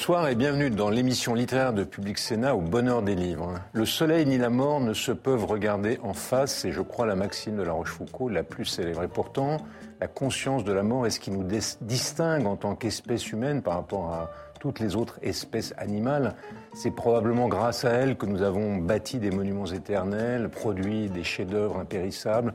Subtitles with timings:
[0.00, 3.60] Bonsoir et bienvenue dans l'émission littéraire de Public Sénat au bonheur des livres.
[3.74, 7.16] Le soleil ni la mort ne se peuvent regarder en face, c'est je crois la
[7.16, 9.02] maxime de la Rochefoucauld la plus célèbre.
[9.02, 9.58] Et pourtant,
[10.00, 11.46] la conscience de la mort est ce qui nous
[11.82, 16.34] distingue en tant qu'espèce humaine par rapport à toutes les autres espèces animales.
[16.72, 21.78] C'est probablement grâce à elle que nous avons bâti des monuments éternels, produit des chefs-d'œuvre
[21.78, 22.54] impérissables,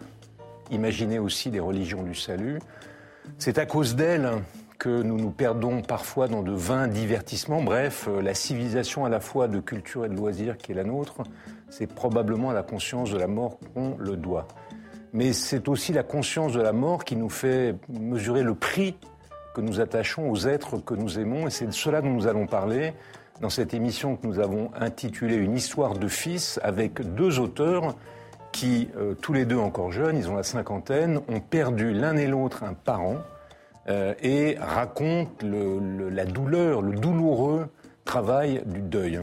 [0.72, 2.58] imaginé aussi des religions du salut.
[3.38, 4.32] C'est à cause d'elle
[4.78, 7.62] que nous nous perdons parfois dans de vains divertissements.
[7.62, 10.84] Bref, euh, la civilisation à la fois de culture et de loisirs qui est la
[10.84, 11.24] nôtre,
[11.70, 14.48] c'est probablement la conscience de la mort qu'on le doit.
[15.14, 18.98] Mais c'est aussi la conscience de la mort qui nous fait mesurer le prix
[19.54, 21.48] que nous attachons aux êtres que nous aimons.
[21.48, 22.94] Et c'est de cela dont nous allons parler
[23.42, 27.96] dans cette émission que nous avons intitulée Une histoire de fils avec deux auteurs
[28.52, 32.28] qui, euh, tous les deux encore jeunes, ils ont la cinquantaine, ont perdu l'un et
[32.28, 33.18] l'autre un parent
[33.88, 37.68] et raconte la douleur, le douloureux
[38.06, 39.20] travail du deuil.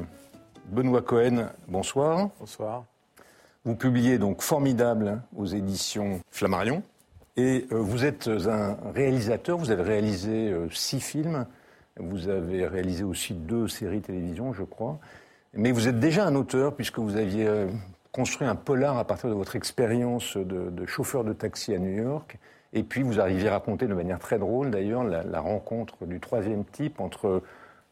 [0.66, 2.30] Benoît Cohen, bonsoir.
[2.40, 2.84] Bonsoir.
[3.64, 6.82] Vous publiez donc Formidable aux éditions Flammarion.
[7.36, 11.46] Et euh, vous êtes un réalisateur, vous avez réalisé euh, six films,
[11.96, 14.98] vous avez réalisé aussi deux séries télévision, je crois.
[15.54, 17.46] Mais vous êtes déjà un auteur puisque vous aviez
[18.10, 22.38] construit un polar à partir de votre expérience de chauffeur de taxi à New York.
[22.72, 26.64] Et puis vous arrivez à raconter de manière très drôle d'ailleurs la, rencontre du troisième
[26.64, 27.42] type entre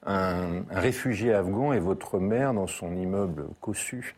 [0.06, 4.16] un, réfugié afghan et votre mère dans son immeuble cossu.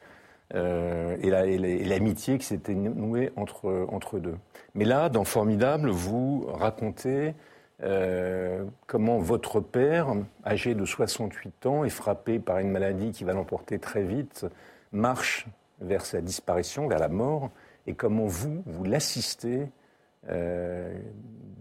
[0.54, 4.36] Euh, et l'amitié qui s'était nouée entre, entre deux.
[4.74, 7.34] Mais là, dans Formidable, vous racontez
[7.82, 10.14] euh, comment votre père,
[10.46, 14.46] âgé de 68 ans et frappé par une maladie qui va l'emporter très vite,
[14.92, 15.46] marche
[15.80, 17.50] vers sa disparition, vers la mort,
[17.86, 19.68] et comment vous, vous l'assistez
[20.30, 20.94] euh,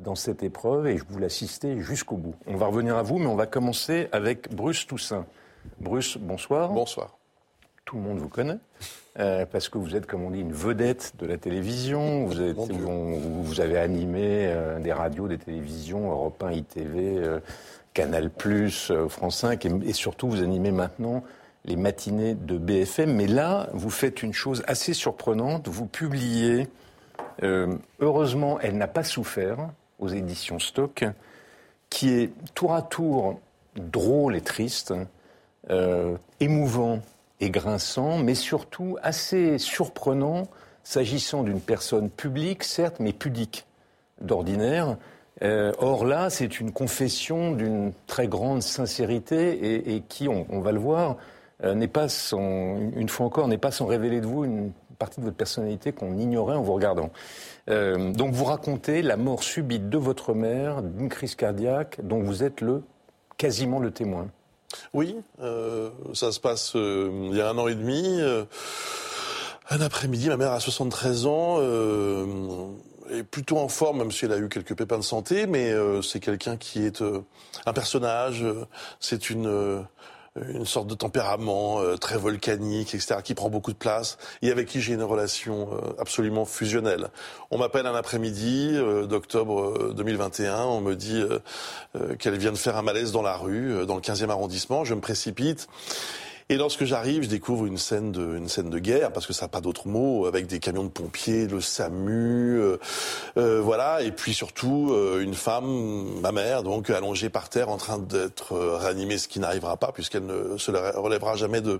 [0.03, 2.35] dans cette épreuve et je vous l'assister jusqu'au bout.
[2.47, 5.25] On va revenir à vous, mais on va commencer avec Bruce Toussaint.
[5.79, 6.71] Bruce, bonsoir.
[6.71, 7.17] Bonsoir.
[7.85, 8.57] Tout le monde vous connaît.
[9.19, 12.25] Euh, parce que vous êtes, comme on dit, une vedette de la télévision.
[12.25, 17.39] Vous, êtes, vous, vous, avez animé euh, des radios, des télévisions, Europe 1, ITV,
[17.93, 18.31] Canal+,
[19.09, 21.23] France 5, et, et, surtout vous animez maintenant
[21.65, 23.13] les matinées de BFM.
[23.13, 25.67] Mais là, vous faites une chose assez surprenante.
[25.67, 26.67] Vous publiez
[27.43, 29.69] euh, heureusement, elle n'a pas souffert
[29.99, 31.05] aux éditions Stock,
[31.89, 33.39] qui est tour à tour
[33.75, 34.93] drôle et triste,
[35.69, 37.01] euh, émouvant
[37.39, 40.43] et grinçant, mais surtout assez surprenant
[40.83, 43.65] s'agissant d'une personne publique, certes, mais pudique
[44.19, 44.97] d'ordinaire.
[45.43, 50.79] Euh, or là, c'est une confession d'une très grande sincérité et, qui, on, va le
[50.79, 51.17] voir,
[51.63, 55.35] n'est pas une fois encore, n'est pas sans révéler de vous une partie de votre
[55.35, 57.09] personnalité qu'on ignorait en vous regardant.
[57.69, 62.43] Euh, donc vous racontez la mort subite de votre mère d'une crise cardiaque dont vous
[62.43, 62.83] êtes le
[63.35, 64.27] quasiment le témoin.
[64.93, 68.21] Oui, euh, ça se passe euh, il y a un an et demi.
[69.71, 71.59] un après-midi, ma mère a 73 ans
[73.09, 75.73] est plutôt en forme, même si elle a eu quelques pépins de santé, mais
[76.03, 77.03] c'est quelqu'un qui est
[77.65, 78.45] un personnage,
[78.99, 79.83] c'est une
[80.39, 84.67] une sorte de tempérament euh, très volcanique, etc., qui prend beaucoup de place et avec
[84.67, 87.09] qui j'ai une relation euh, absolument fusionnelle.
[87.49, 91.23] On m'appelle un après-midi euh, d'octobre 2021, on me dit
[92.19, 94.85] qu'elle vient de faire un malaise dans la rue, dans le 15e arrondissement.
[94.85, 95.67] Je me précipite
[96.51, 99.45] et lorsque j'arrive, je découvre une scène de, une scène de guerre, parce que ça
[99.45, 102.77] n'a pas d'autre mot, avec des camions de pompiers, le SAMU, euh,
[103.37, 107.77] euh, voilà, et puis surtout euh, une femme, ma mère, donc allongée par terre, en
[107.77, 111.79] train d'être réanimée, ce qui n'arrivera pas, puisqu'elle ne se relèvera jamais de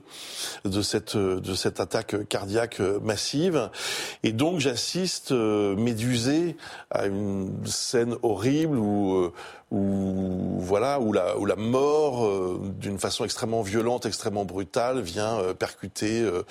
[0.64, 3.70] de cette de cette attaque cardiaque massive.
[4.24, 6.56] Et donc j'assiste médusé
[6.92, 9.32] à une scène horrible où
[9.72, 15.40] où voilà où la où la mort euh, d'une façon extrêmement violente, extrêmement brutale vient
[15.40, 16.44] euh, percuter euh,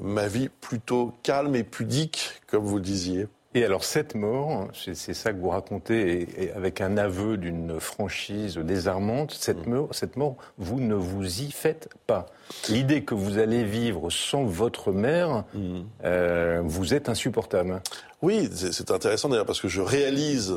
[0.00, 3.26] ma vie plutôt calme et pudique comme vous le disiez.
[3.52, 8.56] Et alors cette mort, c'est ça que vous racontez, et, avec un aveu d'une franchise
[8.58, 9.70] désarmante, cette, mm.
[9.70, 12.26] mort, cette mort, vous ne vous y faites pas.
[12.68, 16.60] L'idée que vous allez vivre sans votre mère, mm.
[16.60, 17.82] vous êtes insupportable.
[18.22, 20.54] Oui, c'est intéressant d'ailleurs parce que je réalise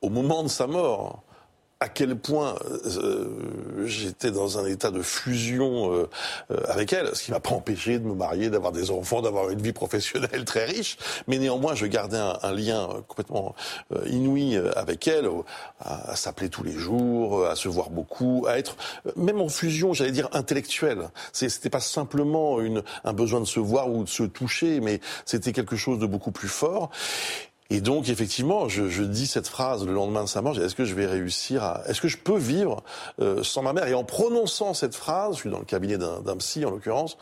[0.00, 1.24] au moment de sa mort
[1.82, 6.10] à quel point euh, j'étais dans un état de fusion euh,
[6.50, 9.48] euh, avec elle, ce qui m'a pas empêché de me marier, d'avoir des enfants, d'avoir
[9.48, 13.54] une vie professionnelle très riche, mais néanmoins je gardais un, lien complètement
[14.06, 15.28] inouï avec elle,
[15.78, 18.76] à, s'appeler tous les jours, à se voir beaucoup, à être
[19.16, 21.08] même en fusion, j'allais dire intellectuelle.
[21.32, 25.52] C'était pas simplement une, un besoin de se voir ou de se toucher, mais c'était
[25.52, 26.90] quelque chose de beaucoup plus fort.
[27.72, 30.84] Et donc, effectivement, je, je, dis cette phrase le lendemain de sa mort, est-ce que
[30.84, 31.82] je vais réussir à...
[31.86, 32.82] Est-ce que je peux vivre
[33.20, 33.86] euh, sans ma mère?
[33.86, 37.16] Et en prononçant cette phrase, je suis dans le cabinet d'un psy, en l'occurrence,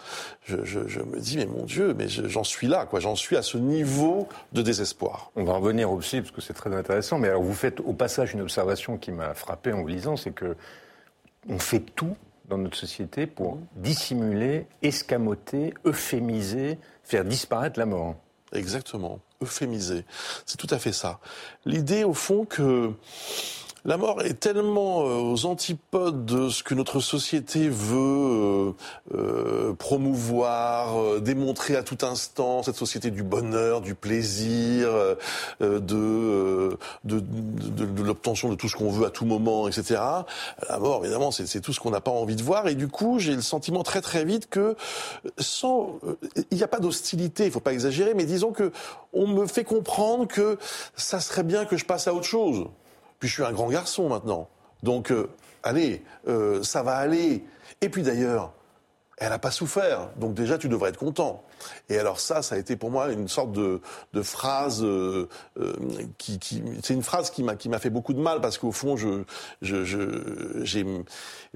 [0.45, 2.99] je, je, je, me dis, mais mon Dieu, mais j'en suis là, quoi.
[2.99, 5.31] J'en suis à ce niveau de désespoir.
[5.37, 7.19] On va revenir au psy, parce que c'est très intéressant.
[7.19, 10.33] Mais alors, vous faites au passage une observation qui m'a frappé en vous lisant, c'est
[10.33, 10.56] que
[11.51, 12.17] on fait tout
[12.49, 13.61] dans notre société pour mmh.
[13.77, 18.15] dissimuler, escamoter, euphémiser, faire disparaître la mort.
[18.53, 20.05] Exactement euphémisé.
[20.47, 21.21] C'est tout à fait ça.
[21.65, 22.93] L'idée, au fond, que
[23.85, 28.73] la mort est tellement euh, aux antipodes de ce que notre société veut euh,
[29.15, 34.89] euh, promouvoir, démontrer à tout instant, cette société du bonheur, du plaisir,
[35.61, 36.77] de,
[38.03, 40.01] l'obtention de tout ce qu'on veut à tout moment, etc.
[40.69, 42.69] La mort, évidemment, c'est tout ce qu'on n'a pas envie de voir.
[42.69, 44.77] Et du coup, j'ai le sentiment très très vite que
[45.39, 45.99] sans,
[46.51, 48.73] il n'y a pas d'hostilité, il faut pas exagérer, mais disons que
[49.13, 50.59] on me fait comprendre que
[50.97, 52.67] ça serait bien que je passe à autre chose.
[53.19, 54.49] Puis je suis un grand garçon maintenant.
[54.82, 55.29] Donc, euh,
[55.62, 57.44] allez, euh, ça va aller.
[57.81, 58.53] Et puis d'ailleurs,
[59.19, 60.11] elle n'a pas souffert.
[60.17, 61.43] Donc déjà, tu devrais être content.
[61.88, 63.81] Et alors ça, ça a été pour moi une sorte de,
[64.12, 65.28] de phrase euh,
[65.58, 65.72] euh
[66.19, 68.72] qui, qui c'est une phrase qui m'a qui m'a fait beaucoup de mal parce qu'au
[68.72, 69.25] fond, je,
[69.62, 70.84] j'ai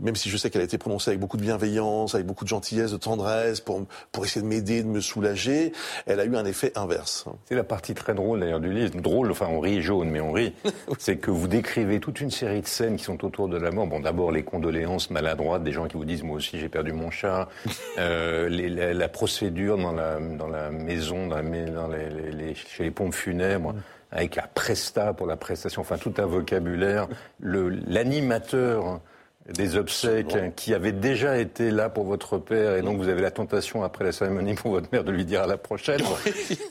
[0.01, 2.49] même si je sais qu'elle a été prononcée avec beaucoup de bienveillance, avec beaucoup de
[2.49, 5.73] gentillesse, de tendresse, pour pour essayer de m'aider, de me soulager,
[6.07, 7.27] elle a eu un effet inverse.
[7.47, 9.01] C'est la partie très drôle d'ailleurs du livre.
[9.01, 10.55] Drôle, enfin on rit jaune, mais on rit.
[10.99, 13.87] c'est que vous décrivez toute une série de scènes qui sont autour de la mort.
[13.87, 17.11] Bon, d'abord les condoléances maladroites des gens qui vous disent moi aussi j'ai perdu mon
[17.11, 17.49] chat,
[17.99, 23.75] euh, les, la, la procédure dans dans la maison, dans, les, chez les pompes funèbres,
[24.11, 27.09] avec la presta pour la prestation, enfin tout un vocabulaire.
[27.41, 29.01] L'animateur
[29.49, 33.33] des obsèques qui avait déjà été là pour votre père et donc vous avez la
[33.33, 36.01] tentation après la cérémonie pour votre mère de lui dire à la prochaine.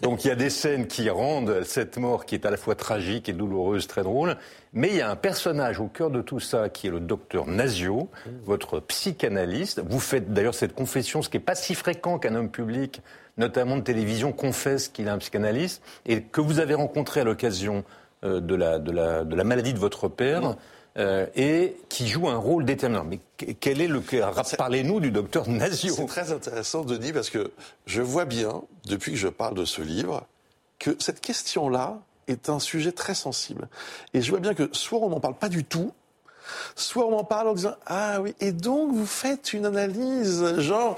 [0.02, 2.76] donc il y a des scènes qui rendent cette mort qui est à la fois
[2.76, 4.38] tragique et douloureuse très drôle.
[4.74, 7.46] Mais il y a un personnage au cœur de tout ça qui est le docteur
[7.46, 8.10] Nazio,
[8.46, 9.82] votre psychanalyste.
[9.86, 13.02] Vous faites d'ailleurs cette confession, ce qui n'est pas si fréquent qu'un homme public,
[13.38, 17.84] notamment de télévision, confesse qu'il est un psychanalyste et que vous avez rencontré à l'occasion
[18.24, 20.56] euh, de la, de, la, de la maladie de votre père.
[20.98, 23.06] Euh, et qui joue un rôle déterminant.
[23.06, 23.20] Mais
[23.62, 24.02] quel est le
[24.58, 25.94] Parlez-nous du docteur Nazio.
[25.94, 27.52] C'est très intéressant, Denis, parce que
[27.86, 30.28] je vois bien, depuis que je parle de ce livre,
[30.80, 33.70] que cette question-là est un sujet très sensible.
[34.14, 35.94] Et je vois bien que soit on n'en parle pas du tout,
[36.76, 40.98] soit on en parle en disant ah oui et donc vous faites une analyse genre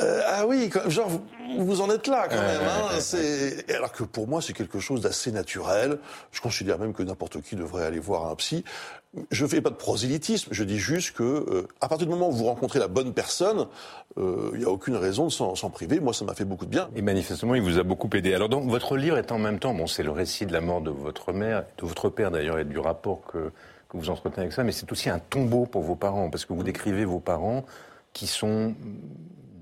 [0.00, 1.10] euh, ah oui genre
[1.58, 5.00] vous, en êtes là quand même hein, c'est alors que pour moi c'est quelque chose
[5.00, 5.98] d'assez naturel
[6.32, 8.64] je considère même que n'importe qui devrait aller voir un psy
[9.30, 12.32] je fais pas de prosélytisme, je dis juste que euh, à partir du moment où
[12.32, 13.66] vous rencontrez la bonne personne,
[14.18, 16.00] euh, il n'y a aucune raison de s'en priver.
[16.00, 16.88] Moi, ça m'a fait beaucoup de bien.
[16.96, 18.34] Et manifestement, il vous a beaucoup aidé.
[18.34, 20.80] Alors, donc, votre livre est en même temps, bon, c'est le récit de la mort
[20.80, 23.52] de votre mère, de votre père d'ailleurs, et du rapport que
[23.96, 26.62] vous entretenez avec ça, mais c'est aussi un tombeau pour vos parents, parce que vous
[26.62, 27.64] décrivez vos parents
[28.12, 28.74] qui sont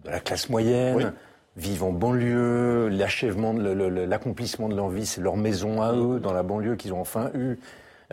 [0.05, 1.13] de la classe moyenne,
[1.57, 6.43] vivent en banlieue, l'achèvement, l'accomplissement de leur vie, c'est leur maison à eux, dans la
[6.43, 7.59] banlieue qu'ils ont enfin eue.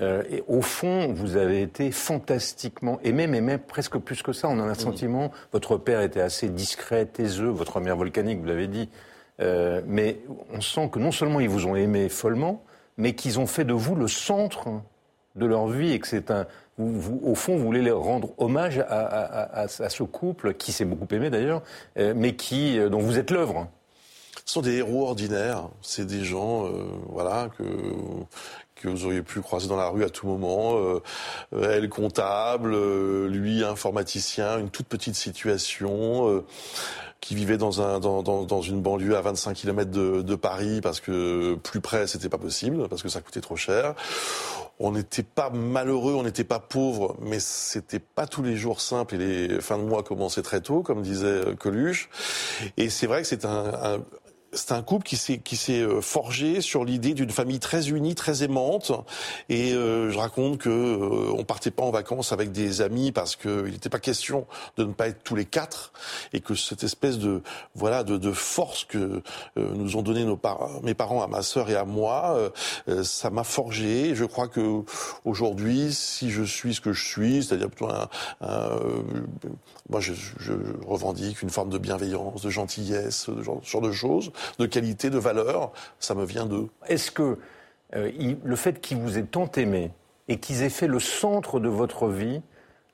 [0.01, 4.48] Euh, et au fond, vous avez été fantastiquement aimé, mais même presque plus que ça.
[4.48, 8.67] On a un sentiment, votre père était assez discret, taiseux, votre mère volcanique, vous l'avez
[8.67, 8.89] dit.
[9.41, 10.20] Euh, mais
[10.53, 12.63] on sent que non seulement ils vous ont aimé follement,
[12.98, 14.70] mais qu'ils ont fait de vous le centre
[15.36, 16.45] de leur vie et que c'est un.
[16.79, 21.62] Au fond, vous voulez rendre hommage à, ce couple qui s'est beaucoup aimé d'ailleurs,
[21.98, 23.67] euh, mais qui, euh, dont vous êtes l'œuvre.
[24.45, 25.67] Ce sont des héros ordinaires.
[25.81, 27.63] C'est des gens, euh, voilà, que
[28.75, 30.79] que vous auriez pu croiser dans la rue à tout moment.
[31.51, 32.74] elle comptable,
[33.27, 36.45] lui informaticien, une toute petite situation
[37.19, 41.01] qui vivait dans, un, dans, dans, une banlieue à 25 km de, de Paris parce
[41.01, 43.95] que plus près c'était pas possible parce que ça coûtait trop cher.
[44.79, 49.15] On n'était pas malheureux, on n'était pas pauvre, mais c'était pas tous les jours simple
[49.15, 52.09] et les fins de mois commençaient très tôt, comme disait Coluche.
[52.77, 54.00] Et c'est vrai que c'est un, un
[54.53, 58.15] c'est un couple qui s'est qui s'est euh, forgé sur l'idée d'une famille très unie,
[58.15, 58.91] très aimante.
[59.50, 63.36] Et euh, je raconte que euh, on partait pas en vacances avec des amis parce
[63.36, 65.94] qu'il n'était pas question de ne pas être tous les quatre,
[66.34, 67.41] et que cette espèce de
[67.75, 69.22] voilà de, de force que
[69.56, 72.51] nous ont donné nos parents, mes parents à ma sœur et à moi,
[73.03, 74.15] ça m'a forgé.
[74.15, 74.84] Je crois que
[75.25, 77.91] aujourd'hui, si je suis ce que je suis, c'est-à-dire plutôt
[78.41, 78.79] un,
[79.89, 80.53] moi je, je,
[80.86, 85.72] revendique une forme de bienveillance, de gentillesse, ce genre de choses de qualité, de valeur,
[86.00, 86.67] ça me vient d'eux.
[86.88, 87.38] Est-ce que
[87.96, 88.12] euh,
[88.43, 89.91] le fait qu'ils vous aient tant aimé
[90.27, 92.41] et qu'ils aient fait le centre de votre vie,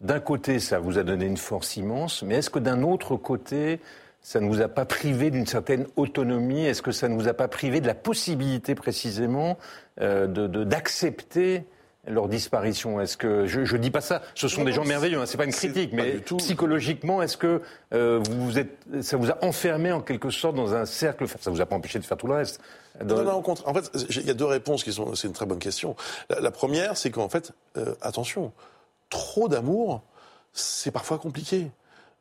[0.01, 3.79] d'un côté, ça vous a donné une force immense, mais est-ce que d'un autre côté,
[4.21, 6.65] ça ne vous a pas privé d'une certaine autonomie?
[6.65, 9.57] Est-ce que ça ne vous a pas privé de la possibilité précisément
[10.01, 10.27] euh,
[10.65, 11.63] d'accepter
[12.07, 15.25] leur disparition Est-ce que je, ne dis pas ça Ce sont des gens merveilleux, hein,
[15.25, 17.61] c'est pas une critique, mais psychologiquement, est-ce que
[17.93, 21.61] euh, vous êtes, ça vous a enfermé en quelque sorte dans un cercle Ça vous
[21.61, 22.61] a pas empêché de faire tout le reste
[23.03, 25.15] Non, non, En fait, il y a deux réponses qui sont.
[25.15, 25.95] C'est une très bonne question.
[26.29, 28.51] La, première, c'est qu'en fait, euh, attention,
[29.09, 30.03] trop d'amour,
[30.53, 31.71] c'est parfois compliqué.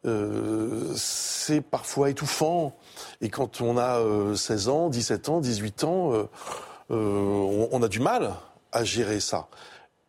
[0.07, 2.77] Euh, c'est parfois étouffant.
[3.21, 4.01] Et quand on a
[4.35, 6.13] 16 ans, 17 ans, 18 ans,
[6.91, 8.35] on, on a du mal
[8.73, 9.49] à gérer ça.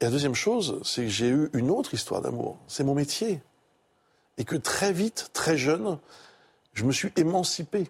[0.01, 2.57] Et la deuxième chose, c'est que j'ai eu une autre histoire d'amour.
[2.67, 3.41] C'est mon métier.
[4.37, 5.97] Et que très vite, très jeune,
[6.73, 7.89] je me suis émancipé.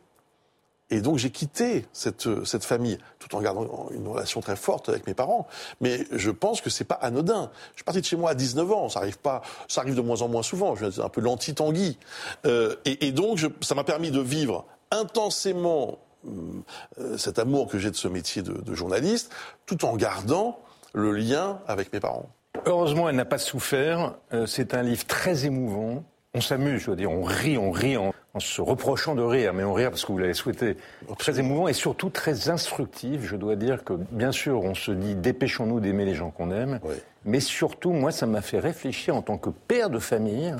[0.91, 5.07] Et donc j'ai quitté cette, cette famille, tout en gardant une relation très forte avec
[5.07, 5.47] mes parents.
[5.81, 7.49] Mais je pense que c'est pas anodin.
[7.71, 10.01] Je suis parti de chez moi à 19 ans, ça arrive pas, ça arrive de
[10.01, 10.75] moins en moins souvent.
[10.75, 11.97] Je suis un peu l'anti-Tanguy.
[12.45, 15.97] Euh, et, et, donc ça m'a permis de vivre intensément
[16.27, 19.31] euh, cet amour que j'ai de ce métier de, de journaliste,
[19.65, 20.59] tout en gardant
[20.95, 22.29] le lien avec mes parents.
[22.65, 24.15] Heureusement, elle n'a pas souffert.
[24.33, 26.03] Euh, c'est un livre très émouvant.
[26.33, 29.63] On s'amuse, je veux dire, on rit, on rit en, se reprochant de rire, mais
[29.63, 30.75] on rit parce que vous l'avez souhaité.
[31.17, 33.21] Très émouvant et surtout très instructif.
[33.23, 36.79] Je dois dire que, bien sûr, on se dit dépêchons-nous d'aimer les gens qu'on aime.
[37.23, 40.53] Mais surtout, moi, ça m'a fait réfléchir en tant que père de famille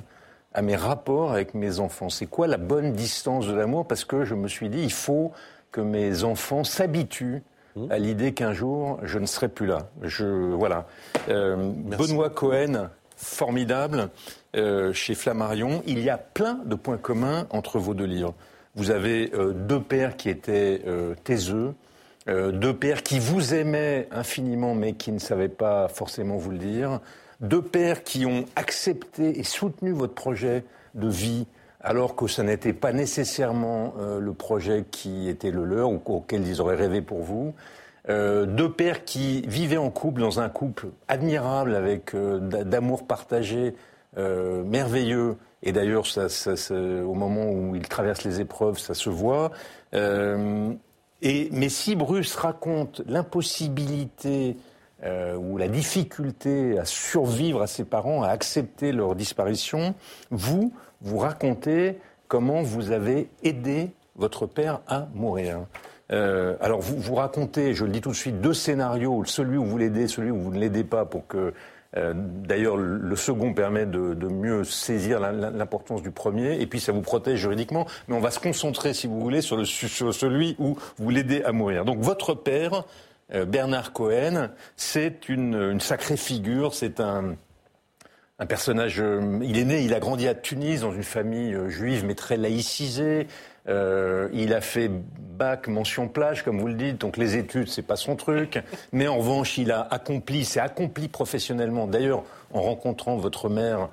[0.54, 2.10] à mes rapports avec mes enfants.
[2.10, 3.86] C'est quoi la bonne distance de l'amour?
[3.88, 5.34] Parce que je me suis dit, il faut
[5.72, 7.44] que mes enfants s'habituent
[7.76, 7.92] Mmh.
[7.92, 9.90] à l'idée qu'un jour, je ne serai plus là.
[10.02, 10.88] Je, voilà.
[11.28, 14.10] Euh, Benoît Cohen, formidable,
[14.56, 15.84] euh, chez Flammarion.
[15.86, 18.34] Il y a plein de points communs entre vos deux livres.
[18.76, 20.84] Vous avez euh, deux pères qui étaient
[21.26, 21.74] taiseux,
[22.28, 27.00] deux pères qui vous aimaient infiniment mais qui ne savaient pas forcément vous le dire,
[27.42, 30.64] deux pères qui ont accepté et soutenu votre projet
[30.96, 31.46] de vie
[31.86, 36.46] alors que ce n'était pas nécessairement euh, le projet qui était le leur ou auquel
[36.46, 37.54] ils auraient rêvé pour vous.
[38.10, 43.76] Euh, deux pères qui vivaient en couple, dans un couple admirable, avec euh, d'amour partagé,
[44.18, 45.36] merveilleux.
[45.62, 46.06] Et d'ailleurs,
[46.72, 49.52] au moment où ils traversent les épreuves, ça se voit.
[49.94, 54.56] et, mais si Bruce raconte l'impossibilité
[55.04, 59.96] ou la difficulté à survivre à ses parents, à accepter leur disparition,
[60.32, 60.72] vous,
[61.06, 61.98] vous racontez
[62.28, 65.60] comment vous avez aidé votre père à mourir.
[66.12, 69.66] Euh, alors vous, vous racontez, je le dis tout de suite, deux scénarios, celui où
[69.66, 71.54] vous l'aidez, celui où vous ne l'aidez pas, pour que
[71.98, 77.02] euh, d'ailleurs le second permet de, mieux saisir l'importance du premier, et puis ça vous
[77.02, 77.86] protège juridiquement.
[78.08, 81.44] Mais on va se concentrer, si vous voulez, sur, le, sur celui où vous l'aidez
[81.44, 81.86] à mourir.
[81.86, 82.84] Donc votre père,
[83.34, 87.36] euh, Bernard Cohen, c'est une, une sacrée figure, c'est un
[88.40, 89.00] un personnage.
[89.00, 92.16] Euh, il est né, il a grandi à Tunis dans une famille euh, juive mais
[92.16, 93.28] très laïcisée.
[93.68, 97.82] Euh, il a fait bac mention plage, comme vous le dites, donc les études c'est
[97.82, 98.62] pas son truc.
[98.92, 101.88] Mais en revanche, il a accompli, s'est accompli professionnellement.
[101.88, 102.24] D'ailleurs,
[102.54, 103.90] en rencontrant votre mère.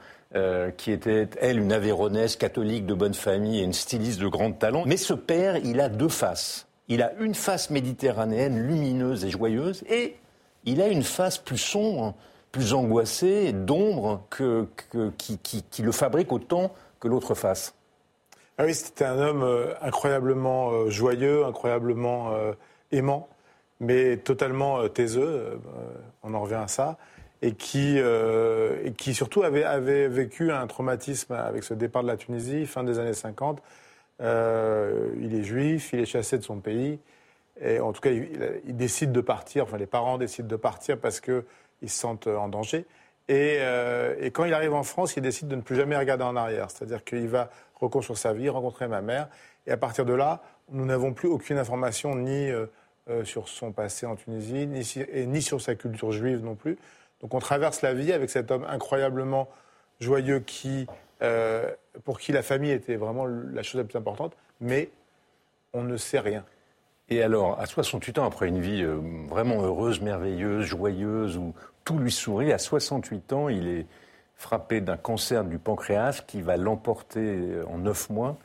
[0.79, 4.85] qui était, elle, une Aveyronnaise catholique de bonne famille et une styliste de grand talent.
[4.87, 6.67] Mais ce père, il a deux faces.
[6.89, 10.17] Il a une face méditerranéenne lumineuse et joyeuse, et
[10.65, 12.15] il a une face plus sombre,
[12.53, 14.69] plus angoissé, d'ombre, que,
[15.17, 17.75] qui, le fabrique autant que l'autre face.
[18.59, 22.53] Ah oui, c'était un homme euh, incroyablement euh, joyeux, incroyablement euh,
[22.93, 23.29] aimant,
[23.81, 25.59] mais totalement taiseux,
[26.23, 26.99] on en revient à ça,
[27.41, 27.99] et qui,
[28.97, 33.01] qui surtout avait, avait vécu un traumatisme avec ce départ de la Tunisie, fin des
[33.01, 33.61] années 50.
[34.21, 37.01] il est juif, il est chassé de son pays,
[37.61, 41.19] et en tout cas, il décide de partir, enfin les parents décident de partir parce
[41.19, 41.45] que
[41.83, 42.87] ils se sentent en danger.
[43.31, 46.37] Euh, et, quand il arrive en France, il décide de ne plus jamais regarder en
[46.37, 46.71] arrière.
[46.71, 49.29] C'est-à-dire qu'il va reconstruire sa vie, rencontrer ma mère.
[49.67, 52.67] Et à partir de là, nous n'avons plus aucune information ni euh,
[53.11, 54.85] euh, sur son passé en Tunisie, ni,
[55.27, 56.79] ni sur sa culture juive non plus.
[57.21, 59.49] Donc on traverse la vie avec cet homme incroyablement
[60.01, 60.89] joyeux qui,
[62.03, 64.91] pour qui la famille était vraiment la chose la plus importante, mais
[65.73, 66.45] on ne sait rien.
[67.13, 68.99] Et alors, à 68 ans, après une vie euh,
[69.29, 71.53] vraiment heureuse, merveilleuse, joyeuse, où
[71.85, 73.87] tout lui sourit, à 68 ans, il est
[74.35, 78.39] frappé d'un cancer du pancréas qui va l'emporter euh, en neuf mois.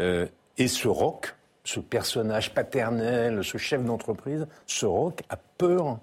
[0.00, 0.26] Euh,
[0.58, 5.98] et ce rock, ce personnage paternel, ce chef d'entreprise, ce rock a peur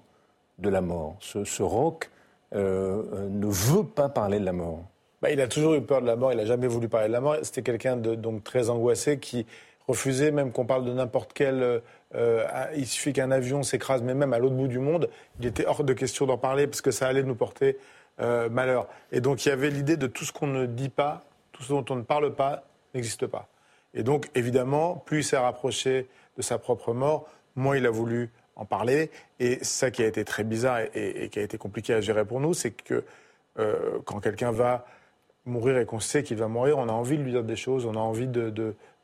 [0.58, 1.16] de la mort.
[1.20, 2.10] Ce, ce rock
[2.52, 4.84] ne veut pas parler de la mort.
[5.20, 7.12] Bah, il a toujours eu peur de la mort, il n'a jamais voulu parler de
[7.12, 7.36] la mort.
[7.42, 9.44] C'était quelqu'un de donc très angoissé qui
[9.88, 11.82] refusait même qu'on parle de n'importe quel
[12.16, 15.66] euh, il suffit qu'un avion s'écrase, mais même à l'autre bout du monde, il était
[15.66, 17.76] hors de question d'en parler parce que ça allait nous porter
[18.20, 18.88] euh, malheur.
[19.12, 21.68] Et donc il y avait l'idée de tout ce qu'on ne dit pas, tout ce
[21.68, 23.48] dont on ne parle pas, n'existe pas.
[23.92, 28.30] Et donc évidemment, plus il s'est rapproché de sa propre mort, moins il a voulu
[28.56, 29.10] en parler.
[29.38, 32.40] Et ça qui a été très bizarre et, qui a été compliqué à gérer pour
[32.40, 33.04] nous, c'est que
[33.58, 34.86] euh, quand quelqu'un va
[35.44, 37.84] mourir et qu'on sait qu'il va mourir, on a envie de lui dire des choses,
[37.84, 38.50] on a envie de,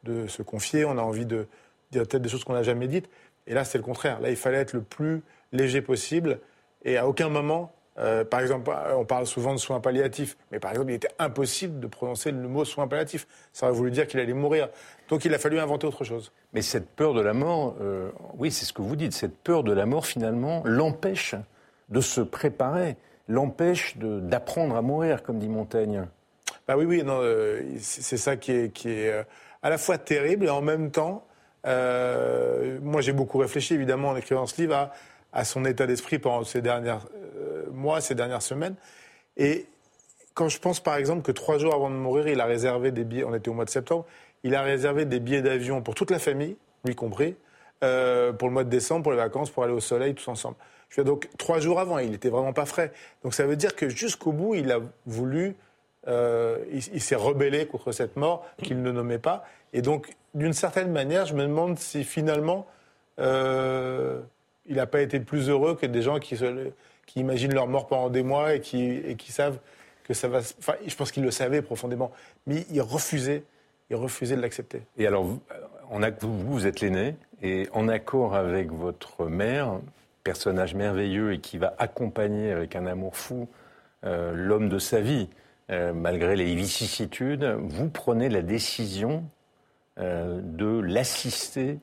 [0.02, 1.47] de se confier, on a envie de,
[1.93, 3.09] dire peut-être des choses qu'on n'a jamais dites.
[3.47, 4.21] Et là, c'est le contraire.
[4.21, 5.23] Là, il fallait être le plus
[5.53, 6.41] léger possible.
[6.85, 10.71] Et à aucun moment, euh, par exemple, on parle souvent de soins palliatifs, mais par
[10.71, 13.27] exemple, il était impossible de prononcer le mot soins palliatifs.
[13.53, 14.69] Ça aurait voulu dire qu'il allait mourir.
[15.09, 16.33] Donc il a fallu inventer autre chose.
[16.55, 19.63] Mais cette peur de la mort, euh, oui, c'est ce que vous dites, cette peur
[19.63, 21.35] de la mort, finalement, l'empêche
[21.91, 22.97] de se préparer,
[23.29, 26.07] l'empêche d'apprendre à mourir, comme dit Montaigne.
[26.67, 29.25] Bah oui, oui, non, euh, c'est ça qui est, qui est
[29.63, 31.27] à la fois terrible et en même temps
[31.66, 34.90] euh, moi, j'ai beaucoup réfléchi, évidemment, en écrivant ce livre,
[35.33, 38.75] à, son état d'esprit pendant ces derniers euh, mois, ces dernières semaines.
[39.37, 39.66] Et
[40.35, 43.04] quand je pense, par exemple, que trois jours avant de mourir, il a réservé des
[43.04, 44.07] billets, on était au mois de septembre,
[44.45, 47.37] il a réservé des billets d'avion pour toute la famille, lui compris,
[47.85, 50.57] euh, pour le mois de décembre, pour les vacances, pour aller au soleil, tous ensemble.
[50.88, 52.92] Je veux donc, trois jours avant, il n'était vraiment pas frais.
[53.23, 55.57] Donc ça veut dire que jusqu'au bout, il a voulu
[56.09, 59.45] euh, il, s'est rebellé contre cette mort qu'il ne nommait pas.
[59.73, 62.67] Et donc, d'une certaine manière, je me demande si finalement,
[63.19, 64.21] euh,
[64.67, 66.37] il n'a pas été plus heureux que des gens qui,
[67.17, 69.59] imaginent leur mort pendant des mois et qui, savent
[70.05, 70.39] que ça va.
[70.39, 72.11] Enfin, je pense qu'il le savait profondément,
[72.47, 73.45] mais il refusait,
[73.91, 74.83] il refusait de l'accepter.
[74.97, 75.41] Et alors, vous,
[76.21, 79.81] vous êtes l'aîné, et en accord avec votre mère,
[80.25, 83.49] personnage merveilleux et qui va accompagner avec un amour fou
[84.05, 85.29] euh, l'homme de sa vie.
[85.71, 89.25] Euh, malgré les vicissitudes, vous prenez la décision
[89.99, 91.79] de l'assister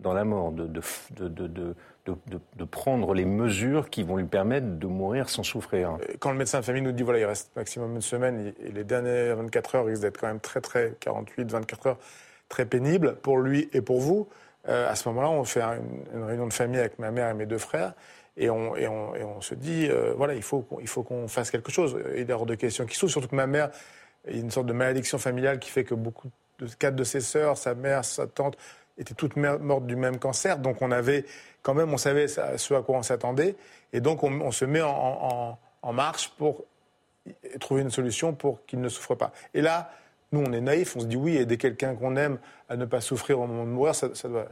[0.00, 5.96] dans la mort, de, prendre les mesures qui vont lui permettre de mourir sans souffrir.
[6.18, 8.84] Quand le médecin de famille nous dit voilà, il reste maximum une semaine et les
[8.84, 11.98] dernières 24 heures risquent d'être quand même très, très, 48, 24 heures,
[12.48, 14.28] très pénibles pour lui et pour vous,
[14.68, 17.46] euh, à ce moment-là, on fait une, réunion de famille avec ma mère et mes
[17.46, 17.94] deux frères.
[18.36, 21.98] Et on, se dit, euh, voilà, il faut, qu'on fasse quelque chose.
[22.16, 23.70] Il est hors de question qui souffre, surtout que ma mère,
[24.26, 26.32] il y a une sorte de malédiction familiale qui fait que beaucoup de
[26.78, 28.56] quatre de ses sœurs, sa mère, sa tante,
[28.98, 30.58] étaient toutes mortes du même cancer.
[30.58, 31.24] Donc on avait,
[31.62, 33.56] quand même, on savait ce à quoi on s'attendait.
[33.92, 35.58] Et donc on, se met en,
[35.92, 36.64] marche pour
[37.60, 39.32] trouver une solution pour qu'il ne souffre pas.
[39.54, 39.90] Et là,
[40.32, 43.00] nous, on est naïfs, on se dit oui, aider quelqu'un qu'on aime à ne pas
[43.00, 44.46] souffrir au moment de mourir, ça, ça doit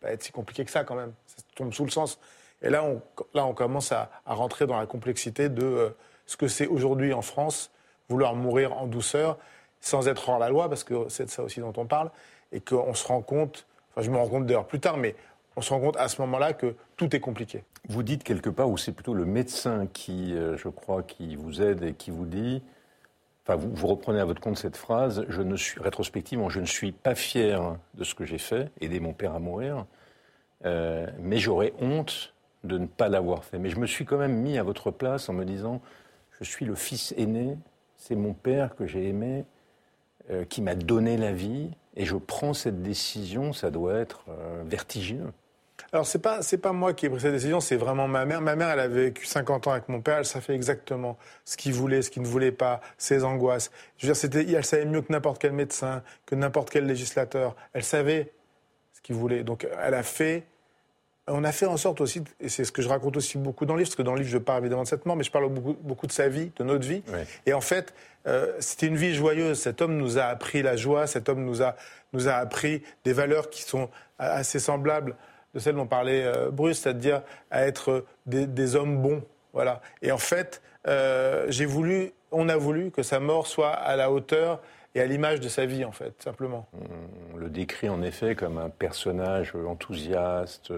[0.00, 1.12] pas être si compliqué que ça quand même.
[1.26, 2.18] Ça tombe sous le sens.
[2.62, 3.00] Et là, on,
[3.34, 5.90] là, on commence à, rentrer dans la complexité de euh,
[6.26, 7.70] ce que c'est aujourd'hui en France,
[8.08, 9.38] vouloir mourir en douceur,
[9.86, 12.10] sans être hors la loi, parce que c'est de ça aussi dont on parle,
[12.50, 15.14] et qu'on se rend compte, enfin je me rends compte d'ailleurs plus tard, mais
[15.54, 17.62] on se rend compte à ce moment-là que tout est compliqué.
[17.88, 21.62] Vous dites quelque part, ou c'est plutôt le médecin qui, euh, je crois, qui vous
[21.62, 22.62] aide et qui vous dit,
[23.44, 26.90] enfin vous, reprenez à votre compte cette phrase, je ne suis, rétrospectivement, je ne suis
[26.90, 29.86] pas fier de ce que j'ai fait, aider mon père à mourir,
[30.64, 33.60] euh, mais j'aurais honte de ne pas l'avoir fait.
[33.60, 35.80] Mais je me suis quand même mis à votre place en me disant,
[36.40, 37.56] je suis le fils aîné,
[37.96, 39.44] c'est mon père que j'ai aimé,
[40.30, 44.62] euh, qui m'a donné la vie, et je prends cette décision, ça doit être euh,
[44.64, 45.32] vertigineux.
[45.92, 48.40] Alors c'est pas c'est pas moi qui ai pris cette décision, c'est vraiment ma mère.
[48.40, 51.72] Ma mère, elle a vécu 50 ans avec mon père, elle savait exactement ce qu'il
[51.72, 53.70] voulait, ce qu'il ne voulait pas, ses angoisses.
[53.96, 57.54] Je veux dire, c'était, elle savait mieux que n'importe quel médecin, que n'importe quel législateur.
[57.72, 58.32] Elle savait
[58.92, 59.44] ce qu'il voulait.
[59.44, 60.44] Donc elle a fait
[61.28, 63.74] on a fait en sorte aussi, et c'est ce que je raconte aussi beaucoup dans
[63.74, 65.30] le livre, parce que dans le livre, je parle évidemment de cette mort, mais je
[65.30, 67.02] parle beaucoup, beaucoup de sa vie, de notre vie.
[67.46, 67.94] Et en fait,
[68.26, 69.58] euh, c'était une vie joyeuse.
[69.58, 71.74] Cet homme nous a appris la joie, cet homme nous a,
[72.12, 75.16] nous a appris des valeurs qui sont assez semblables
[75.54, 79.22] de celles dont parlait euh, Bruce, c'est-à-dire à être des, hommes bons.
[79.52, 79.80] Voilà.
[80.02, 84.12] Et en fait, euh, j'ai voulu, on a voulu que sa mort soit à la
[84.12, 84.60] hauteur
[84.96, 86.66] et à l'image de sa vie, en fait, simplement.
[87.34, 90.72] On le décrit en effet comme un personnage enthousiaste,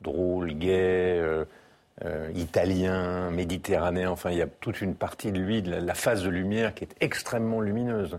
[0.00, 1.44] drôle, gai, euh,
[2.04, 4.10] euh, italien, méditerranéen.
[4.10, 6.82] Enfin, il y a toute une partie de lui, de la, phase de lumière, qui
[6.82, 8.18] est extrêmement lumineuse.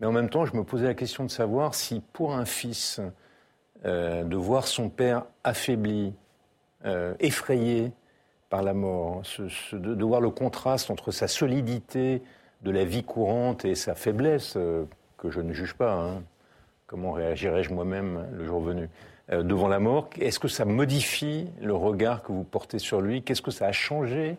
[0.00, 3.00] Mais en même temps, je me posais la question de savoir si, pour un fils,
[3.84, 6.12] de voir son père affaibli,
[7.20, 7.92] effrayé
[8.50, 9.22] par la mort,
[9.72, 12.20] de, voir le contraste entre sa solidité
[12.62, 14.56] de la vie courante et sa faiblesse,
[15.18, 15.92] que je ne juge pas.
[15.92, 16.22] Hein.
[16.86, 18.88] Comment réagirais-je moi-même le jour venu
[19.30, 20.10] devant la mort?
[20.20, 23.22] Est-ce que ça modifie le regard que vous portez sur lui?
[23.22, 24.36] Qu'est-ce que ça a changé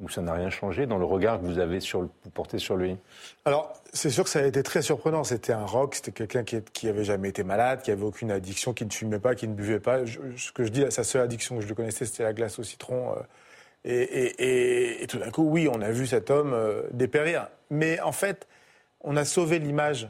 [0.00, 2.96] ou ça n'a rien changé dans le regard que vous avez sur, portez sur lui?
[3.44, 5.24] Alors, c'est sûr que ça a été très surprenant.
[5.24, 8.72] C'était un rock, c'était quelqu'un qui, qui avait jamais été malade, qui avait aucune addiction,
[8.72, 10.06] qui ne fumait pas, qui ne buvait pas.
[10.06, 12.62] ce que je dis, sa seule addiction que je le connaissais, c'était la glace au
[12.62, 13.12] citron.
[13.12, 13.20] Euh,
[13.84, 17.48] et, tout d'un coup, oui, on a vu cet homme euh, dépérir.
[17.70, 18.46] Mais en fait,
[19.00, 20.08] on a sauvé l'image,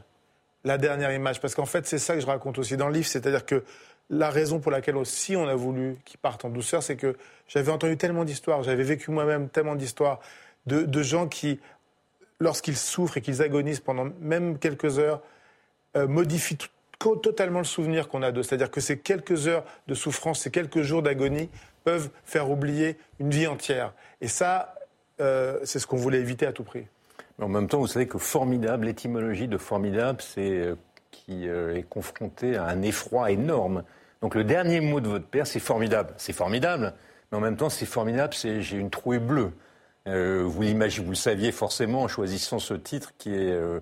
[0.64, 3.06] la dernière image, parce qu'en fait, c'est ça que je raconte aussi dans le livre,
[3.06, 3.62] c'est-à-dire que
[4.10, 7.70] la raison pour laquelle aussi on a voulu qu'il parte en douceur, c'est que j'avais
[7.70, 10.18] entendu tellement d'histoires, j'avais vécu moi-même tellement d'histoires
[10.66, 11.60] de, gens qui,
[12.40, 15.22] lorsqu'ils souffrent et qu'ils agonisent pendant même quelques heures,
[15.96, 16.58] euh, modifient
[17.22, 18.42] totalement le souvenir qu'on a d'eux.
[18.42, 21.48] C'est-à-dire que ces quelques heures de souffrance, ces quelques jours d'agonie
[21.84, 23.92] peuvent faire oublier une vie entière.
[24.20, 24.74] Et ça,
[25.20, 26.86] euh, c'est ce qu'on voulait éviter à tout prix.
[27.38, 30.76] Mais en même temps, vous savez que formidable, l'étymologie de formidable, c'est euh,
[31.10, 33.84] qui est confronté à un effroi énorme.
[34.22, 36.12] Donc le dernier mot de votre père, c'est formidable.
[36.16, 36.94] C'est formidable,
[37.30, 39.52] mais en même temps, c'est formidable, c'est j'ai une trouée bleue.
[40.06, 43.80] Euh, vous l'imaginez, vous le saviez forcément en choisissant ce titre qui, est, euh,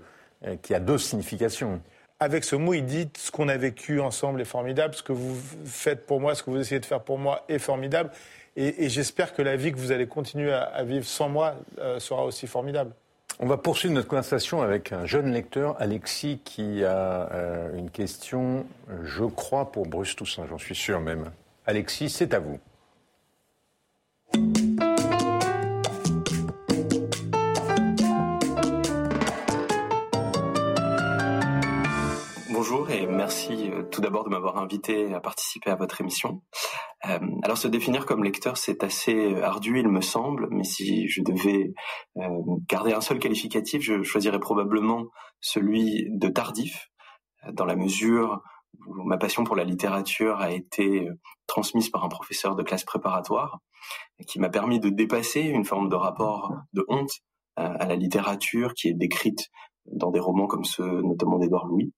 [0.63, 1.81] qui a deux significations.
[2.21, 5.37] Avec ce mot, il dit ce qu'on a vécu ensemble est formidable, ce que vous
[5.65, 8.11] faites pour moi, ce que vous essayez de faire pour moi est formidable.
[8.57, 12.25] Et, j'espère que la vie que vous allez continuer à, vivre sans moi euh, sera
[12.25, 12.91] aussi formidable.
[13.39, 18.67] On va poursuivre notre conversation avec un jeune lecteur, Alexis, qui a euh, une question,
[19.05, 21.31] je crois, pour Bruce Toussaint, j'en suis sûr même.
[21.67, 22.59] Alexis, c'est à vous.
[32.90, 36.42] Et merci euh, tout d'abord de m'avoir invité à participer à votre émission.
[37.07, 41.20] Euh, alors se définir comme lecteur, c'est assez ardu, il me semble, mais si je
[41.20, 41.74] devais
[42.16, 42.29] euh,
[42.66, 45.05] garder un seul qualificatif, je choisirais probablement
[45.40, 46.88] celui de tardif,
[47.53, 48.40] dans la mesure
[48.87, 51.09] où ma passion pour la littérature a été
[51.46, 53.59] transmise par un professeur de classe préparatoire,
[54.27, 57.12] qui m'a permis de dépasser une forme de rapport de honte
[57.57, 59.48] à la littérature qui est décrite
[59.92, 61.92] dans des romans comme ceux notamment d'Édouard Louis.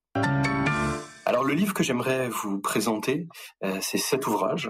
[1.31, 3.29] Alors le livre que j'aimerais vous présenter,
[3.63, 4.69] euh, c'est cet ouvrage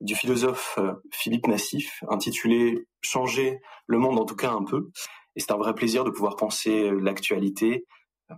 [0.00, 4.88] du philosophe euh, Philippe Nassif, intitulé Changer le monde en tout cas un peu.
[5.36, 7.84] Et c'est un vrai plaisir de pouvoir penser l'actualité
[8.30, 8.34] euh,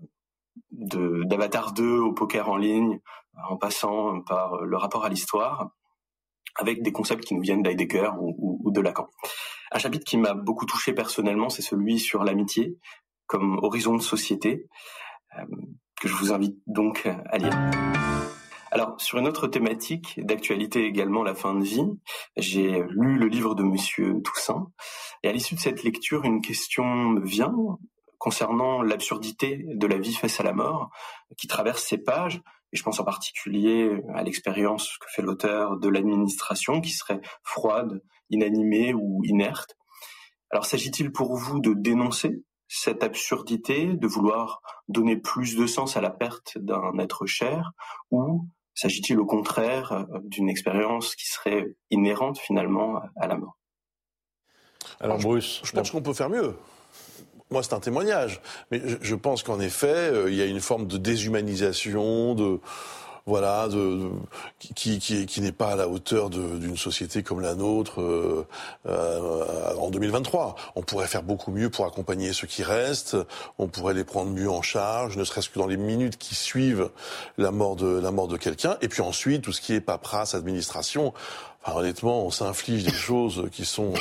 [0.72, 2.98] de d'Avatar 2 au poker en ligne,
[3.48, 5.70] en passant par le rapport à l'histoire,
[6.56, 9.08] avec des concepts qui nous viennent d'Heidegger ou de Lacan.
[9.70, 12.76] Un chapitre qui m'a beaucoup touché personnellement, c'est celui sur l'amitié
[13.28, 14.66] comme horizon de société
[16.00, 17.56] que je vous invite donc à lire.
[18.72, 21.86] Alors, sur une autre thématique d'actualité également, la fin de vie,
[22.36, 24.68] j'ai lu le livre de Monsieur Toussaint,
[25.22, 27.54] et à l'issue de cette lecture, une question me vient
[28.18, 30.90] concernant l'absurdité de la vie face à la mort,
[31.36, 32.40] qui traverse ces pages,
[32.72, 38.02] et je pense en particulier à l'expérience que fait l'auteur de l'administration, qui serait froide,
[38.30, 39.76] inanimée ou inerte.
[40.50, 46.00] Alors, s'agit-il pour vous de dénoncer cette absurdité de vouloir donner plus de sens à
[46.00, 47.72] la perte d'un être cher
[48.12, 53.58] ou s'agit-il au contraire euh, d'une expérience qui serait inhérente finalement à la mort?
[55.00, 56.54] Alors, Bruce, je pense qu'on peut faire mieux.
[57.50, 60.86] Moi, c'est un témoignage, mais je pense qu'en effet, euh, il y a une forme
[60.86, 62.60] de déshumanisation, de
[63.26, 64.10] voilà, de,
[64.58, 68.46] qui, qui, qui n'est pas à la hauteur d'une société comme la nôtre euh,
[68.86, 70.56] euh, en 2023.
[70.76, 73.16] On pourrait faire beaucoup mieux pour accompagner ceux qui restent.
[73.58, 76.90] On pourrait les prendre mieux en charge, ne serait-ce que dans les minutes qui suivent
[77.38, 78.76] la mort de la mort de quelqu'un.
[78.80, 81.12] Et puis ensuite, tout ce qui est paperasse, administration.
[81.62, 83.92] Enfin, honnêtement, on s'inflige des choses qui sont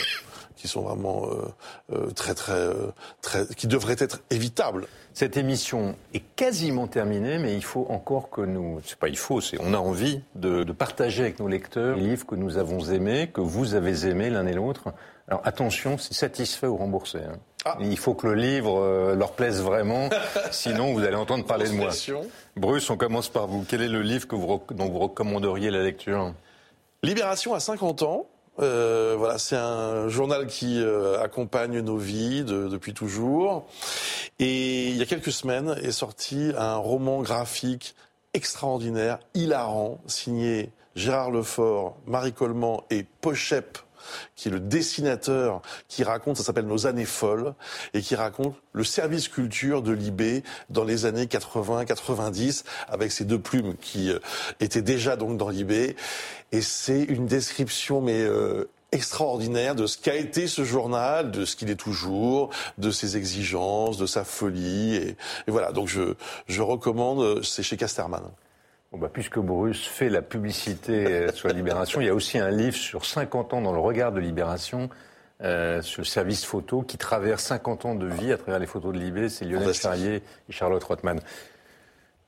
[0.60, 4.88] qui sont vraiment euh, euh, très, très, euh, très, qui devraient être évitables.
[5.19, 9.41] Cette émission est quasiment terminée, mais il faut encore que nous, c'est pas il faut,
[9.41, 12.79] c'est on a envie de, de, partager avec nos lecteurs les livres que nous avons
[12.86, 14.93] aimés, que vous avez aimés l'un et l'autre.
[15.27, 17.17] Alors attention, c'est satisfait ou remboursé.
[17.17, 17.36] Hein.
[17.65, 17.75] Ah.
[17.82, 20.08] Il faut que le livre leur plaise vraiment,
[20.51, 21.89] sinon vous allez entendre parler de moi.
[22.55, 23.65] Bruce, on commence par vous.
[23.67, 26.34] Quel est le livre que vous, dont vous recommanderiez la lecture?
[27.03, 28.25] Libération à 50 ans,
[28.62, 33.67] euh, voilà, c'est un journal qui euh, accompagne nos vies depuis toujours.
[34.39, 37.95] Et il y a quelques semaines est sorti un roman graphique
[38.34, 43.80] extraordinaire, hilarant, signé Gérard Lefort, Marie Coleman et Pochep
[44.36, 47.54] qui est le dessinateur qui raconte, ça s'appelle Nos années folles,
[47.93, 53.39] et qui raconte le service culture de Libé dans les années 80-90, avec ces deux
[53.39, 54.19] plumes qui euh,
[54.60, 55.95] étaient déjà donc dans Libé.
[56.51, 61.55] Et c'est une description mais euh, extraordinaire de ce qu'a été ce journal, de ce
[61.55, 64.95] qu'il est toujours, de ses exigences, de sa folie.
[64.95, 65.15] Et,
[65.47, 66.15] voilà, donc je,
[66.47, 68.23] je recommande, c'est chez Casterman.
[68.91, 72.39] Bon bah, puisque Bruce fait la publicité euh, sur la Libération, il y a aussi
[72.39, 74.89] un livre sur 50 ans dans le regard de Libération,
[75.41, 78.93] euh, sur le service photo, qui traverse 50 ans de vie à travers les photos
[78.93, 79.29] de Libé.
[79.29, 80.15] C'est Lionel Charrier
[80.49, 81.19] et Charlotte Rothman.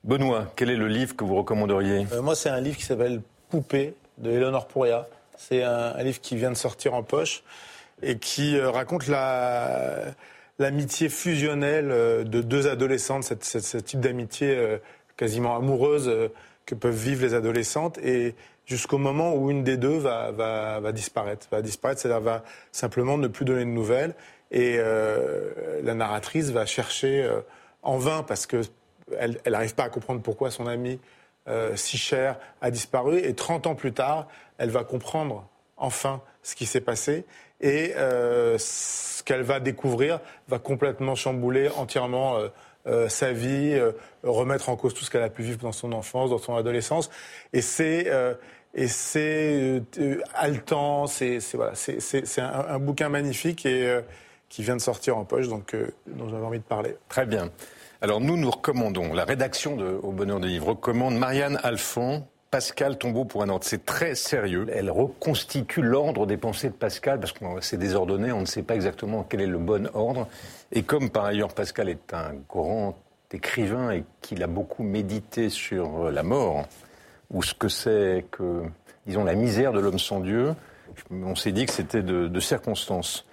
[0.04, 2.06] Benoît, quel est le livre que vous recommanderiez?
[2.12, 5.06] Euh, Moi, c'est un livre qui s'appelle Poupée de Eleanor Pouria.
[5.36, 7.42] C'est un, livre qui vient de sortir en poche
[8.02, 9.06] et qui euh, raconte
[10.58, 14.78] l'amitié fusionnelle euh, de deux adolescentes, ce type d'amitié euh,
[15.16, 16.10] quasiment amoureuse
[16.66, 18.34] que peuvent vivre les adolescentes, et
[18.66, 21.46] jusqu'au moment où une des deux va, disparaître.
[21.50, 24.14] Va disparaître, c'est-à-dire va simplement ne plus donner de nouvelles.
[24.50, 27.28] Et la narratrice va chercher
[27.82, 30.98] en vain, parce qu'elle n'arrive pas à comprendre pourquoi son amie
[31.48, 33.18] euh, si chère a disparu.
[33.18, 34.28] Et 30 ans plus tard,
[34.58, 37.24] elle va comprendre enfin ce qui s'est passé.
[37.60, 42.38] Et euh, ce qu'elle va découvrir va complètement chambouler entièrement
[42.86, 43.80] euh, sa vie,
[44.22, 47.10] remettre en cause tout ce qu'elle a pu vivre dans son enfance, dans son adolescence.
[47.52, 48.10] Et c'est
[48.74, 49.82] et c'est
[50.34, 54.00] haletant, c'est voilà, c'est un, un, bouquin magnifique et
[54.48, 55.76] qui vient de sortir en poche, donc
[56.06, 56.96] dont j'avais envie de parler.
[57.08, 57.50] Très bien.
[58.04, 62.98] Alors nous, nous recommandons, la rédaction de Au Bonheur des Livres recommande Marianne Alphon, Pascal
[62.98, 63.64] Tombeau pour un ordre.
[63.64, 64.66] C'est très sérieux.
[64.74, 68.74] Elle reconstitue l'ordre des pensées de Pascal parce que c'est désordonné, on ne sait pas
[68.74, 70.26] exactement quel est le bon ordre.
[70.72, 72.96] Et comme par ailleurs Pascal est un grand
[73.32, 76.66] écrivain et qu'il a beaucoup médité sur la mort,
[77.30, 78.64] ou ce que c'est que,
[79.06, 80.56] disons, la misère de l'homme sans Dieu,
[81.12, 83.24] on s'est dit que c'était de, de circonstances.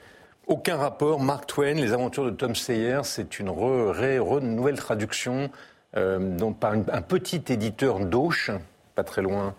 [0.50, 1.20] Aucun rapport.
[1.20, 5.52] Mark Twain, Les aventures de Tom Sayer, c'est une nouvelle traduction
[5.96, 8.50] euh, par un petit éditeur d'Auch,
[8.96, 9.54] pas très loin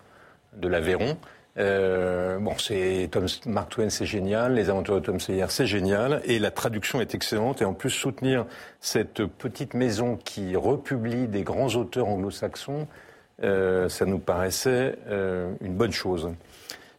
[0.51, 1.17] de l'Aveyron.
[1.57, 3.09] Euh, bon, c'est
[3.45, 4.55] Mark Twain, c'est génial.
[4.55, 6.21] Les aventures de Tom Sayer, c'est génial.
[6.25, 7.61] Et la traduction est excellente.
[7.61, 8.45] Et en plus, soutenir
[8.81, 12.85] cette petite maison qui republie des grands auteurs anglo-saxons,
[13.43, 16.31] euh, ça nous paraissait une bonne chose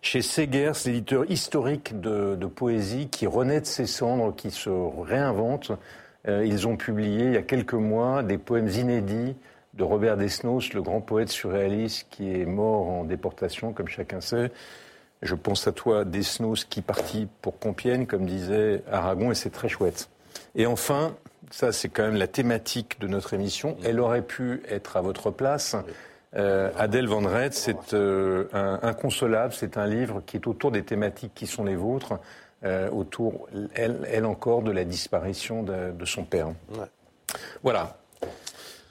[0.03, 5.73] chez Segers, l'éditeur historique de, poésie qui renaît de ses cendres, qui se réinvente.
[6.29, 9.35] Euh, ils ont publié il y a quelques mois des poèmes inédits
[9.75, 14.51] de Robert Desnos, le grand poète surréaliste qui est mort en déportation, comme chacun sait.
[15.23, 19.69] Je pense à toi, Desnos, qui partit pour Compiègne, comme disait Aragon, et c'est très
[19.69, 20.09] chouette.
[20.57, 21.15] Et enfin,
[21.51, 25.31] ça c'est quand même la thématique de notre émission, elle aurait pu être à votre
[25.31, 25.77] place.
[26.35, 28.47] Euh, Adèle Van Red, c'est euh,
[28.83, 29.53] inconsolable.
[29.53, 32.19] C'est un livre qui est autour des thématiques qui sont les vôtres,
[32.65, 36.49] euh, autour, elle, encore, de la disparition de, son père.
[37.63, 37.99] Voilà.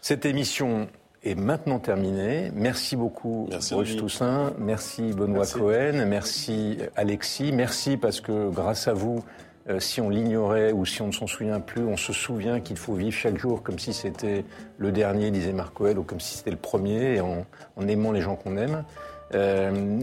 [0.01, 0.87] Cette émission
[1.23, 2.51] est maintenant terminée.
[2.53, 4.53] Merci beaucoup, Bruce Toussaint.
[4.57, 6.05] Merci, Benoît Cohen.
[6.07, 7.51] Merci, Alexis.
[7.51, 9.23] Merci parce que grâce à vous,
[9.69, 12.77] euh, si on l'ignorait ou si on ne s'en souvient plus, on se souvient qu'il
[12.77, 14.43] faut vivre chaque jour comme si c'était
[14.77, 17.45] le dernier, disait Marc Coel, ou comme si c'était le premier, en,
[17.87, 18.83] aimant les gens qu'on aime.
[19.33, 19.99] Euh,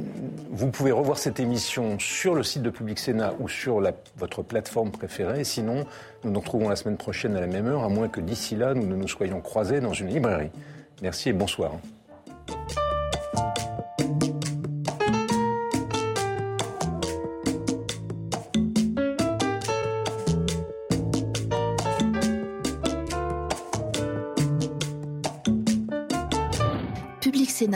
[0.50, 3.82] vous pouvez revoir cette émission sur le site de Public Sénat ou sur
[4.16, 5.44] votre plateforme préférée.
[5.44, 5.84] Sinon,
[6.24, 8.74] nous nous retrouvons la semaine prochaine à la même heure, à moins que d'ici là,
[8.74, 10.50] nous ne nous soyons croisés dans une librairie.
[11.02, 11.72] Merci et bonsoir.